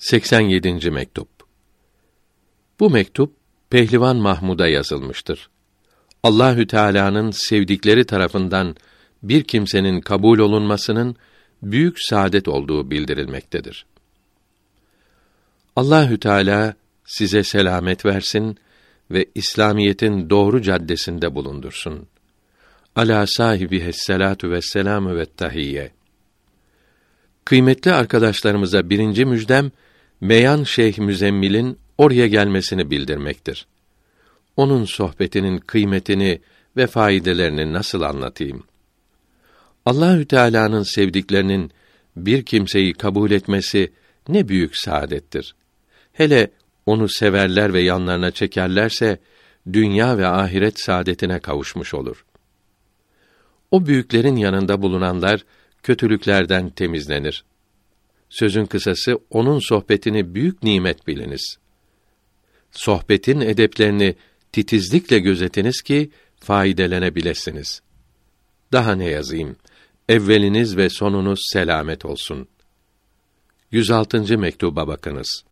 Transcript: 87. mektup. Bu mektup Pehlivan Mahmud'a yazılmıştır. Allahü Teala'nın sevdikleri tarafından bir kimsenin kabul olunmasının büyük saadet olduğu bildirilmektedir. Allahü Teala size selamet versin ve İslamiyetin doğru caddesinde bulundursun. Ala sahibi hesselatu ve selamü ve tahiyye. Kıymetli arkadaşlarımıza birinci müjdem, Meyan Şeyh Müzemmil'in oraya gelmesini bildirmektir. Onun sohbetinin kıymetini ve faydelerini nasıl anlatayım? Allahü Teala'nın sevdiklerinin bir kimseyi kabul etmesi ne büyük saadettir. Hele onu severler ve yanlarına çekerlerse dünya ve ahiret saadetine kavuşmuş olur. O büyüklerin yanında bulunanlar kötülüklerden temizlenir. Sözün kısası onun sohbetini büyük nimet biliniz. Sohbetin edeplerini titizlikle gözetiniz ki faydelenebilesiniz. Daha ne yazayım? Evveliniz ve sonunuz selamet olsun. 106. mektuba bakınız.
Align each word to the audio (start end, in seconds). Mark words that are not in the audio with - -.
87. 0.00 0.90
mektup. 0.90 1.28
Bu 2.80 2.90
mektup 2.90 3.34
Pehlivan 3.70 4.16
Mahmud'a 4.16 4.68
yazılmıştır. 4.68 5.50
Allahü 6.22 6.66
Teala'nın 6.66 7.30
sevdikleri 7.30 8.04
tarafından 8.04 8.76
bir 9.22 9.44
kimsenin 9.44 10.00
kabul 10.00 10.38
olunmasının 10.38 11.16
büyük 11.62 11.96
saadet 12.00 12.48
olduğu 12.48 12.90
bildirilmektedir. 12.90 13.86
Allahü 15.76 16.20
Teala 16.20 16.74
size 17.04 17.42
selamet 17.42 18.06
versin 18.06 18.56
ve 19.10 19.26
İslamiyetin 19.34 20.30
doğru 20.30 20.62
caddesinde 20.62 21.34
bulundursun. 21.34 22.06
Ala 22.96 23.26
sahibi 23.26 23.80
hesselatu 23.80 24.50
ve 24.50 24.62
selamü 24.62 25.16
ve 25.16 25.24
tahiyye. 25.24 25.90
Kıymetli 27.44 27.92
arkadaşlarımıza 27.92 28.90
birinci 28.90 29.24
müjdem, 29.24 29.70
Meyan 30.20 30.64
Şeyh 30.64 30.98
Müzemmil'in 30.98 31.78
oraya 31.98 32.26
gelmesini 32.26 32.90
bildirmektir. 32.90 33.66
Onun 34.56 34.84
sohbetinin 34.84 35.58
kıymetini 35.58 36.40
ve 36.76 36.86
faydelerini 36.86 37.72
nasıl 37.72 38.00
anlatayım? 38.00 38.64
Allahü 39.86 40.24
Teala'nın 40.24 40.82
sevdiklerinin 40.82 41.70
bir 42.16 42.44
kimseyi 42.44 42.94
kabul 42.94 43.30
etmesi 43.30 43.92
ne 44.28 44.48
büyük 44.48 44.76
saadettir. 44.76 45.54
Hele 46.12 46.50
onu 46.86 47.08
severler 47.08 47.72
ve 47.72 47.80
yanlarına 47.80 48.30
çekerlerse 48.30 49.18
dünya 49.72 50.18
ve 50.18 50.26
ahiret 50.26 50.80
saadetine 50.80 51.38
kavuşmuş 51.38 51.94
olur. 51.94 52.24
O 53.70 53.86
büyüklerin 53.86 54.36
yanında 54.36 54.82
bulunanlar 54.82 55.44
kötülüklerden 55.82 56.70
temizlenir. 56.70 57.44
Sözün 58.30 58.66
kısası 58.66 59.18
onun 59.30 59.58
sohbetini 59.68 60.34
büyük 60.34 60.62
nimet 60.62 61.06
biliniz. 61.06 61.56
Sohbetin 62.72 63.40
edeplerini 63.40 64.16
titizlikle 64.52 65.18
gözetiniz 65.18 65.82
ki 65.82 66.10
faydelenebilesiniz. 66.40 67.82
Daha 68.72 68.94
ne 68.94 69.08
yazayım? 69.08 69.56
Evveliniz 70.08 70.76
ve 70.76 70.90
sonunuz 70.90 71.40
selamet 71.52 72.04
olsun. 72.04 72.48
106. 73.70 74.38
mektuba 74.38 74.86
bakınız. 74.86 75.44